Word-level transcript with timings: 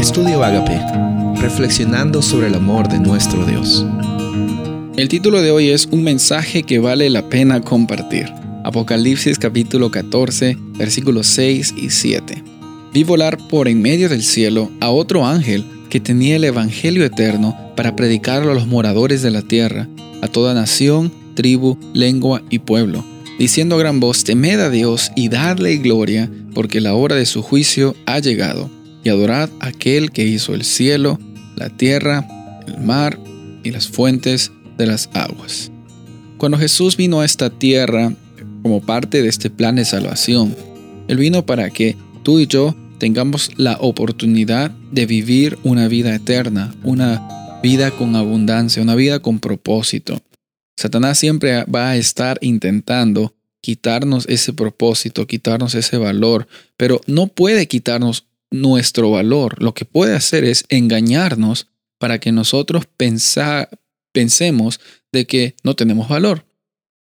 Estudio 0.00 0.42
Agape, 0.42 0.80
reflexionando 1.42 2.22
sobre 2.22 2.46
el 2.46 2.54
amor 2.54 2.88
de 2.88 2.98
nuestro 2.98 3.44
Dios. 3.44 3.84
El 4.96 5.08
título 5.10 5.42
de 5.42 5.50
hoy 5.50 5.68
es 5.68 5.88
Un 5.90 6.02
mensaje 6.02 6.62
que 6.62 6.78
vale 6.78 7.10
la 7.10 7.28
pena 7.28 7.60
compartir. 7.60 8.32
Apocalipsis 8.64 9.38
capítulo 9.38 9.90
14, 9.90 10.56
versículos 10.78 11.26
6 11.26 11.74
y 11.76 11.90
7. 11.90 12.42
Vi 12.94 13.04
volar 13.04 13.36
por 13.50 13.68
en 13.68 13.82
medio 13.82 14.08
del 14.08 14.22
cielo 14.22 14.70
a 14.80 14.88
otro 14.88 15.26
ángel 15.26 15.66
que 15.90 16.00
tenía 16.00 16.36
el 16.36 16.44
Evangelio 16.44 17.04
eterno 17.04 17.54
para 17.76 17.94
predicarlo 17.94 18.52
a 18.52 18.54
los 18.54 18.66
moradores 18.66 19.20
de 19.20 19.30
la 19.30 19.42
tierra, 19.42 19.86
a 20.22 20.28
toda 20.28 20.54
nación, 20.54 21.12
tribu, 21.34 21.76
lengua 21.92 22.40
y 22.48 22.60
pueblo, 22.60 23.04
diciendo 23.38 23.76
a 23.76 23.78
gran 23.78 24.00
voz, 24.00 24.24
temed 24.24 24.60
a 24.60 24.70
Dios 24.70 25.12
y 25.14 25.28
dadle 25.28 25.76
gloria, 25.76 26.30
porque 26.54 26.80
la 26.80 26.94
hora 26.94 27.16
de 27.16 27.26
su 27.26 27.42
juicio 27.42 27.94
ha 28.06 28.18
llegado 28.18 28.79
y 29.04 29.08
adorad 29.08 29.50
a 29.60 29.68
aquel 29.68 30.10
que 30.10 30.24
hizo 30.24 30.54
el 30.54 30.64
cielo, 30.64 31.18
la 31.56 31.70
tierra, 31.70 32.26
el 32.66 32.78
mar 32.78 33.18
y 33.62 33.70
las 33.70 33.88
fuentes 33.88 34.52
de 34.78 34.86
las 34.86 35.10
aguas. 35.14 35.70
Cuando 36.38 36.58
Jesús 36.58 36.96
vino 36.96 37.20
a 37.20 37.24
esta 37.24 37.50
tierra 37.50 38.12
como 38.62 38.80
parte 38.80 39.22
de 39.22 39.28
este 39.28 39.50
plan 39.50 39.76
de 39.76 39.84
salvación, 39.84 40.56
Él 41.08 41.18
vino 41.18 41.44
para 41.44 41.70
que 41.70 41.96
tú 42.22 42.40
y 42.40 42.46
yo 42.46 42.74
tengamos 42.98 43.50
la 43.56 43.76
oportunidad 43.80 44.70
de 44.92 45.06
vivir 45.06 45.58
una 45.64 45.88
vida 45.88 46.14
eterna, 46.14 46.74
una 46.82 47.58
vida 47.62 47.90
con 47.90 48.16
abundancia, 48.16 48.82
una 48.82 48.94
vida 48.94 49.20
con 49.20 49.38
propósito. 49.38 50.20
Satanás 50.76 51.18
siempre 51.18 51.64
va 51.64 51.90
a 51.90 51.96
estar 51.96 52.38
intentando 52.40 53.34
quitarnos 53.60 54.26
ese 54.28 54.52
propósito, 54.52 55.26
quitarnos 55.26 55.74
ese 55.74 55.98
valor, 55.98 56.46
pero 56.76 57.00
no 57.06 57.26
puede 57.26 57.68
quitarnos 57.68 58.26
nuestro 58.50 59.10
valor. 59.10 59.62
Lo 59.62 59.74
que 59.74 59.84
puede 59.84 60.14
hacer 60.14 60.44
es 60.44 60.64
engañarnos 60.68 61.68
para 61.98 62.18
que 62.18 62.32
nosotros 62.32 62.84
pensemos 64.12 64.80
de 65.12 65.26
que 65.26 65.54
no 65.62 65.76
tenemos 65.76 66.08
valor. 66.08 66.46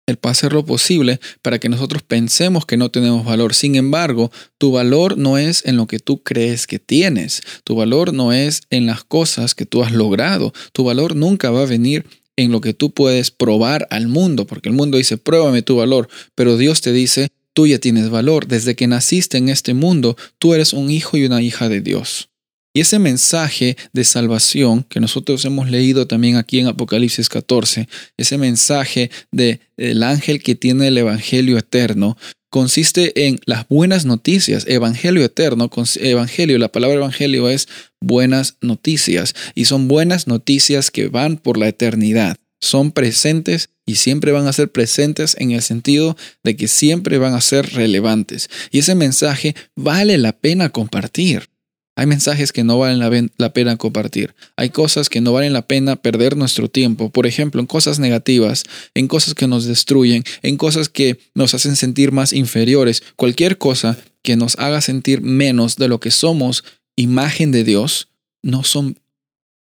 Él 0.06 0.18
puede 0.18 0.32
hacer 0.32 0.52
lo 0.52 0.66
posible 0.66 1.20
para 1.42 1.60
que 1.60 1.70
nosotros 1.70 2.04
pensemos 2.04 2.66
que 2.66 2.76
no 2.76 2.92
tenemos 2.92 3.26
valor. 3.26 3.54
Sin 3.54 3.76
embargo, 3.76 4.32
tu 4.58 4.72
valor 4.72 5.18
no 5.18 5.38
es 5.38 5.66
en 5.66 5.78
lo 5.78 5.88
que 5.88 6.00
tú 6.00 6.24
crees 6.24 6.68
que 6.68 6.78
tienes. 6.78 7.42
Tu 7.64 7.76
valor 7.76 8.14
no 8.14 8.34
es 8.34 8.64
en 8.70 8.86
las 8.86 9.04
cosas 9.06 9.56
que 9.56 9.66
tú 9.66 9.82
has 9.82 9.94
logrado. 9.94 10.54
Tu 10.74 10.84
valor 10.84 11.16
nunca 11.16 11.52
va 11.52 11.62
a 11.62 11.68
venir 11.68 12.06
en 12.36 12.52
lo 12.52 12.62
que 12.62 12.74
tú 12.74 12.94
puedes 12.94 13.32
probar 13.32 13.88
al 13.92 14.08
mundo, 14.08 14.46
porque 14.46 14.70
el 14.70 14.76
mundo 14.76 14.98
dice, 14.98 15.18
pruébame 15.18 15.62
tu 15.62 15.78
valor, 15.78 16.10
pero 16.36 16.58
Dios 16.58 16.82
te 16.82 16.92
dice, 16.92 17.30
Tú 17.54 17.68
ya 17.68 17.80
tienes 17.80 18.10
valor. 18.10 18.48
Desde 18.48 18.76
que 18.76 18.88
naciste 18.88 19.38
en 19.38 19.50
este 19.50 19.74
mundo, 19.74 20.18
tú 20.40 20.54
eres 20.54 20.74
un 20.74 20.90
hijo 20.90 21.18
y 21.18 21.26
una 21.26 21.42
hija 21.42 21.70
de 21.70 21.82
Dios. 21.82 22.30
Y 22.76 22.82
ese 22.82 22.98
mensaje 22.98 23.78
de 23.94 24.04
salvación 24.04 24.84
que 24.90 25.00
nosotros 25.00 25.46
hemos 25.46 25.70
leído 25.70 26.08
también 26.08 26.38
aquí 26.38 26.60
en 26.60 26.68
Apocalipsis 26.68 27.30
14, 27.30 27.88
ese 28.18 28.38
mensaje 28.40 29.12
del 29.32 29.60
el 29.78 30.02
ángel 30.02 30.42
que 30.42 30.56
tiene 30.56 30.88
el 30.88 30.98
Evangelio 30.98 31.60
eterno, 31.60 32.18
consiste 32.50 33.28
en 33.28 33.40
las 33.46 33.68
buenas 33.68 34.06
noticias. 34.06 34.66
Evangelio 34.68 35.24
eterno, 35.24 35.70
evangelio, 36.00 36.58
la 36.58 36.72
palabra 36.72 36.98
evangelio 36.98 37.48
es 37.48 37.68
buenas 38.02 38.58
noticias 38.62 39.36
y 39.54 39.66
son 39.66 39.88
buenas 39.88 40.28
noticias 40.28 40.90
que 40.90 41.10
van 41.10 41.38
por 41.38 41.58
la 41.58 41.68
eternidad 41.68 42.38
son 42.64 42.92
presentes 42.92 43.70
y 43.86 43.96
siempre 43.96 44.32
van 44.32 44.48
a 44.48 44.54
ser 44.54 44.72
presentes 44.72 45.36
en 45.38 45.52
el 45.52 45.62
sentido 45.62 46.16
de 46.44 46.56
que 46.56 46.70
siempre 46.70 47.18
van 47.18 47.34
a 47.34 47.42
ser 47.42 47.74
relevantes. 47.74 48.50
Y 48.72 48.80
ese 48.80 48.96
mensaje 48.96 49.54
vale 49.76 50.18
la 50.18 50.32
pena 50.32 50.70
compartir. 50.70 51.50
Hay 51.96 52.08
mensajes 52.08 52.54
que 52.54 52.64
no 52.64 52.80
valen 52.80 53.32
la, 53.38 53.54
pena 53.54 53.78
compartir. 53.78 54.34
Hay 54.56 54.70
cosas 54.70 55.10
que 55.10 55.22
no 55.22 55.34
valen 55.34 55.54
la 55.54 55.68
pena 55.68 55.98
perder 55.98 56.38
nuestro 56.38 56.70
tiempo. 56.70 57.12
Por 57.12 57.28
ejemplo, 57.28 57.60
en 57.62 57.68
cosas 57.68 58.00
negativas, 58.00 58.64
en 58.96 59.08
cosas 59.08 59.36
que 59.36 59.48
nos 59.48 59.66
destruyen, 59.66 60.24
en 60.42 60.58
cosas 60.58 60.90
que 60.90 61.20
nos 61.36 61.54
hacen 61.54 61.76
sentir 61.76 62.12
más 62.12 62.34
inferiores. 62.34 63.04
Cualquier 63.16 63.58
cosa 63.58 63.98
que 64.24 64.38
nos 64.38 64.58
haga 64.58 64.82
sentir 64.82 65.22
menos 65.22 65.76
de 65.76 65.90
lo 65.90 66.00
que 66.00 66.10
somos, 66.10 66.64
imagen 66.96 67.52
de 67.52 67.64
Dios, 67.64 68.08
no 68.42 68.64
son 68.64 68.98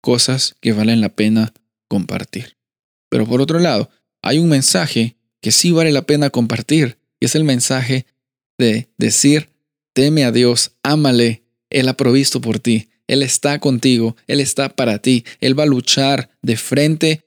cosas 0.03 0.57
que 0.61 0.73
valen 0.73 1.01
la 1.01 1.11
pena 1.11 1.55
compartir. 1.89 2.60
Pero 3.11 3.27
por 3.27 3.43
otro 3.43 3.59
lado, 3.59 3.91
hay 4.23 4.39
un 4.39 4.49
mensaje 4.49 5.17
que 5.43 5.53
sí 5.53 5.73
vale 5.73 5.93
la 5.93 6.07
pena 6.07 6.31
compartir, 6.31 6.99
y 7.21 7.27
es 7.27 7.35
el 7.35 7.45
mensaje 7.45 8.07
de 8.57 8.89
decir, 8.97 9.51
teme 9.93 10.25
a 10.25 10.33
Dios, 10.33 10.73
ámale, 10.83 11.43
Él 11.69 11.89
ha 11.89 11.97
provisto 11.97 12.41
por 12.41 12.59
ti, 12.59 12.89
Él 13.07 13.23
está 13.23 13.59
contigo, 13.59 14.17
Él 14.27 14.41
está 14.41 14.71
para 14.71 14.99
ti, 15.01 15.25
Él 15.41 15.59
va 15.59 15.65
a 15.65 15.67
luchar 15.67 16.31
de 16.41 16.57
frente, 16.57 17.25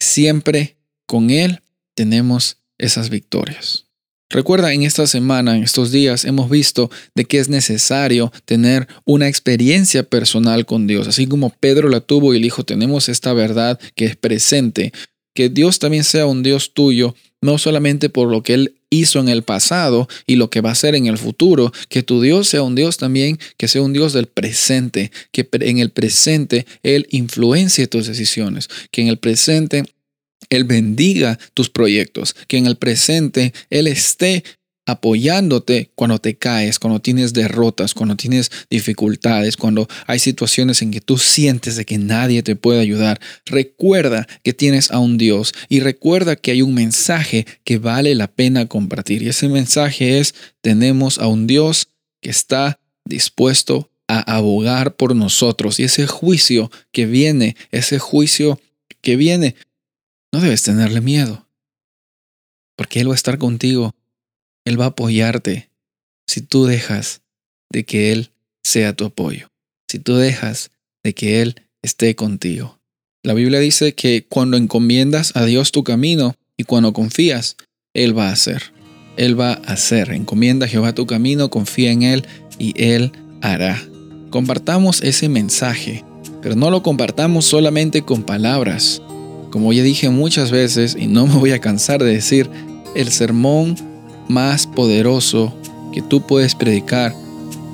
siempre 0.00 0.76
con 1.06 1.30
Él 1.30 1.60
tenemos 1.94 2.58
esas 2.78 3.10
victorias. 3.10 3.84
Recuerda, 4.30 4.72
en 4.72 4.82
esta 4.82 5.06
semana, 5.06 5.56
en 5.56 5.62
estos 5.62 5.92
días, 5.92 6.24
hemos 6.24 6.50
visto 6.50 6.90
de 7.14 7.24
que 7.24 7.38
es 7.38 7.48
necesario 7.48 8.32
tener 8.44 8.88
una 9.04 9.28
experiencia 9.28 10.02
personal 10.02 10.66
con 10.66 10.86
Dios. 10.86 11.06
Así 11.06 11.26
como 11.26 11.50
Pedro 11.50 11.88
la 11.88 12.00
tuvo 12.00 12.34
y 12.34 12.38
el 12.38 12.44
Hijo, 12.44 12.64
tenemos 12.64 13.08
esta 13.08 13.32
verdad 13.32 13.78
que 13.94 14.06
es 14.06 14.16
presente 14.16 14.92
que 15.34 15.48
Dios 15.48 15.78
también 15.78 16.04
sea 16.04 16.26
un 16.26 16.42
Dios 16.42 16.72
tuyo, 16.72 17.14
no 17.40 17.58
solamente 17.58 18.08
por 18.08 18.30
lo 18.30 18.42
que 18.42 18.54
Él 18.54 18.74
hizo 18.90 19.20
en 19.20 19.28
el 19.28 19.42
pasado 19.42 20.08
y 20.26 20.36
lo 20.36 20.48
que 20.50 20.60
va 20.60 20.70
a 20.70 20.72
hacer 20.72 20.94
en 20.94 21.06
el 21.06 21.18
futuro, 21.18 21.72
que 21.88 22.02
tu 22.02 22.22
Dios 22.22 22.48
sea 22.48 22.62
un 22.62 22.74
Dios 22.74 22.96
también, 22.96 23.38
que 23.56 23.68
sea 23.68 23.82
un 23.82 23.92
Dios 23.92 24.12
del 24.12 24.26
presente, 24.26 25.10
que 25.32 25.46
en 25.52 25.78
el 25.78 25.90
presente 25.90 26.66
Él 26.82 27.06
influencie 27.10 27.86
tus 27.86 28.06
decisiones, 28.06 28.68
que 28.90 29.02
en 29.02 29.08
el 29.08 29.18
presente 29.18 29.84
Él 30.48 30.64
bendiga 30.64 31.38
tus 31.52 31.68
proyectos, 31.68 32.34
que 32.46 32.56
en 32.56 32.66
el 32.66 32.76
presente 32.76 33.52
Él 33.68 33.88
esté 33.88 34.44
apoyándote 34.86 35.90
cuando 35.94 36.18
te 36.18 36.36
caes, 36.36 36.78
cuando 36.78 37.00
tienes 37.00 37.32
derrotas, 37.32 37.94
cuando 37.94 38.16
tienes 38.16 38.50
dificultades, 38.68 39.56
cuando 39.56 39.88
hay 40.06 40.18
situaciones 40.18 40.82
en 40.82 40.90
que 40.90 41.00
tú 41.00 41.16
sientes 41.18 41.76
de 41.76 41.84
que 41.84 41.98
nadie 41.98 42.42
te 42.42 42.56
puede 42.56 42.80
ayudar. 42.80 43.20
Recuerda 43.46 44.26
que 44.42 44.52
tienes 44.52 44.90
a 44.90 44.98
un 44.98 45.16
Dios 45.16 45.54
y 45.68 45.80
recuerda 45.80 46.36
que 46.36 46.50
hay 46.50 46.62
un 46.62 46.74
mensaje 46.74 47.46
que 47.64 47.78
vale 47.78 48.14
la 48.14 48.28
pena 48.28 48.66
compartir. 48.66 49.22
Y 49.22 49.28
ese 49.28 49.48
mensaje 49.48 50.18
es, 50.18 50.34
tenemos 50.60 51.18
a 51.18 51.28
un 51.28 51.46
Dios 51.46 51.88
que 52.20 52.30
está 52.30 52.78
dispuesto 53.04 53.90
a 54.08 54.36
abogar 54.36 54.96
por 54.96 55.16
nosotros. 55.16 55.80
Y 55.80 55.84
ese 55.84 56.06
juicio 56.06 56.70
que 56.92 57.06
viene, 57.06 57.56
ese 57.70 57.98
juicio 57.98 58.60
que 59.00 59.16
viene, 59.16 59.54
no 60.32 60.40
debes 60.40 60.62
tenerle 60.62 61.00
miedo, 61.00 61.46
porque 62.76 63.00
Él 63.00 63.08
va 63.08 63.12
a 63.12 63.16
estar 63.16 63.38
contigo 63.38 63.94
él 64.64 64.80
va 64.80 64.86
a 64.86 64.88
apoyarte 64.88 65.68
si 66.26 66.40
tú 66.40 66.64
dejas 66.64 67.20
de 67.70 67.84
que 67.84 68.12
Él 68.12 68.30
sea 68.62 68.94
tu 68.94 69.04
apoyo, 69.04 69.48
si 69.90 69.98
tú 69.98 70.16
dejas 70.16 70.70
de 71.02 71.14
que 71.14 71.42
Él 71.42 71.56
esté 71.82 72.14
contigo. 72.14 72.78
La 73.22 73.34
Biblia 73.34 73.60
dice 73.60 73.94
que 73.94 74.26
cuando 74.26 74.56
encomiendas 74.56 75.36
a 75.36 75.44
Dios 75.44 75.70
tu 75.70 75.84
camino 75.84 76.34
y 76.56 76.64
cuando 76.64 76.92
confías, 76.92 77.56
Él 77.94 78.16
va 78.16 78.28
a 78.28 78.32
hacer. 78.32 78.62
Él 79.16 79.38
va 79.38 79.52
a 79.52 79.72
hacer. 79.72 80.10
Encomienda 80.10 80.66
a 80.66 80.68
Jehová 80.68 80.94
tu 80.94 81.06
camino, 81.06 81.50
confía 81.50 81.92
en 81.92 82.02
Él 82.02 82.26
y 82.58 82.74
Él 82.82 83.12
hará. 83.42 83.82
Compartamos 84.30 85.02
ese 85.02 85.28
mensaje, 85.28 86.04
pero 86.42 86.56
no 86.56 86.70
lo 86.70 86.82
compartamos 86.82 87.44
solamente 87.44 88.02
con 88.02 88.24
palabras. 88.24 89.02
Como 89.50 89.72
ya 89.72 89.82
dije 89.82 90.08
muchas 90.08 90.50
veces 90.50 90.96
y 90.98 91.06
no 91.06 91.26
me 91.26 91.34
voy 91.34 91.52
a 91.52 91.60
cansar 91.60 92.02
de 92.02 92.12
decir, 92.12 92.50
el 92.96 93.10
sermón 93.10 93.76
más 94.28 94.66
poderoso 94.66 95.52
que 95.92 96.02
tú 96.02 96.22
puedes 96.22 96.54
predicar, 96.54 97.14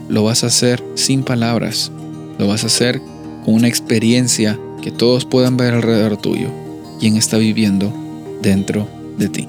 lo 0.09 0.25
vas 0.25 0.45
a 0.45 0.49
hacer 0.49 0.83
sin 0.95 1.23
palabras, 1.23 1.91
lo 2.39 2.49
vas 2.49 2.65
a 2.65 2.67
hacer 2.67 3.01
con 3.45 3.55
una 3.55 3.69
experiencia 3.69 4.59
que 4.83 4.91
todos 4.91 5.25
puedan 5.25 5.57
ver 5.57 5.75
alrededor 5.75 6.17
tuyo, 6.17 6.49
quien 6.99 7.17
está 7.17 7.37
viviendo 7.37 7.93
dentro 8.43 8.89
de 9.19 9.29
ti. 9.29 9.49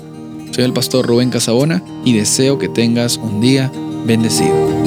Soy 0.51 0.65
el 0.65 0.73
pastor 0.73 1.07
Rubén 1.07 1.29
Casabona 1.29 1.83
y 2.03 2.13
deseo 2.13 2.59
que 2.59 2.69
tengas 2.69 3.17
un 3.17 3.41
día 3.41 3.71
bendecido. 4.05 4.80